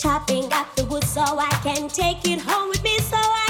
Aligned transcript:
Chopping 0.00 0.50
up 0.54 0.74
the 0.76 0.84
wood 0.86 1.04
so 1.04 1.20
I 1.20 1.50
can 1.62 1.86
take 1.88 2.26
it 2.26 2.40
home 2.40 2.70
with 2.70 2.82
me 2.82 2.98
so 3.00 3.16
I 3.18 3.49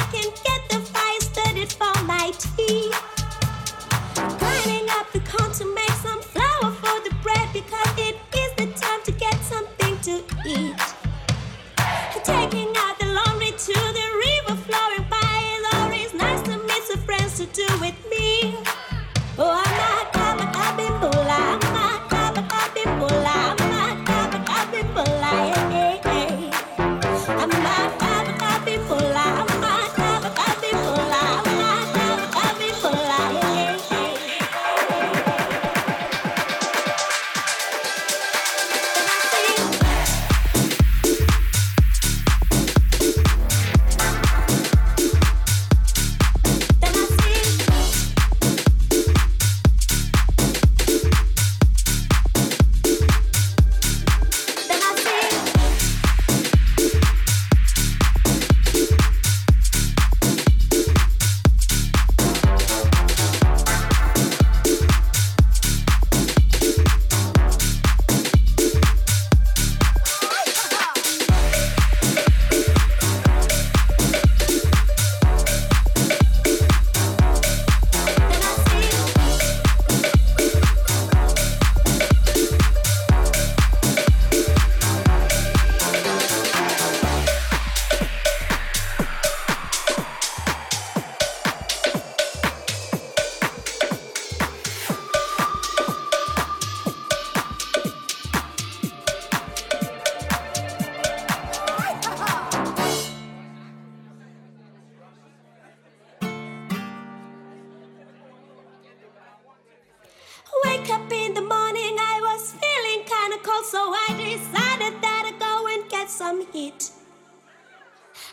Wake 110.91 110.99
up 110.99 111.13
in 111.13 111.35
the 111.35 111.43
morning, 111.43 111.97
I 112.01 112.19
was 112.21 112.53
feeling 112.53 113.05
kinda 113.07 113.39
cold, 113.45 113.65
so 113.65 113.95
I 113.95 114.09
decided 114.17 115.01
that 115.01 115.23
I'd 115.25 115.39
go 115.39 115.69
and 115.69 115.89
get 115.89 116.11
some 116.11 116.45
heat. 116.53 116.91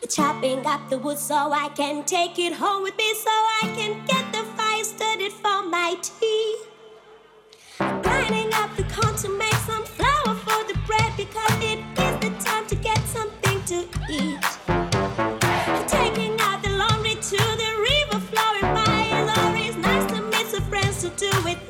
Chopping 0.09 0.65
up 0.65 0.89
the 0.89 0.97
wood 0.97 1.19
so 1.19 1.35
I 1.35 1.69
can 1.69 2.03
take 2.03 2.39
it 2.39 2.53
home 2.53 2.81
with 2.81 2.97
me, 2.97 3.13
so 3.13 3.29
I 3.29 3.65
can 3.75 4.03
get 4.05 4.25
the 4.31 4.43
fire 4.57 4.83
started 4.83 5.33
for 5.33 5.61
my 5.69 5.97
tea. 6.01 6.55
Grinding 7.77 8.51
up 8.55 8.75
the 8.75 8.85
corn 8.95 9.15
to 9.17 9.29
make 9.29 9.59
some 9.69 9.85
flour 9.85 10.33
for 10.45 10.59
the 10.69 10.79
bread 10.87 11.11
because 11.15 11.57
it 11.61 11.79
is 12.05 12.15
the 12.25 12.31
time 12.43 12.65
to 12.67 12.75
get 12.75 13.01
something 13.07 13.61
to 13.65 13.79
eat. 14.09 14.45
Taking 15.87 16.41
out 16.41 16.63
the 16.63 16.71
laundry 16.71 17.15
to 17.31 17.41
the 17.61 17.71
river 17.89 18.19
flowing 18.31 18.69
by 18.73 18.99
is 19.19 19.27
always 19.37 19.75
nice 19.75 20.05
to 20.11 20.21
meet 20.21 20.47
some 20.47 20.63
friends 20.71 21.01
to 21.03 21.09
do 21.09 21.29
with 21.43 21.66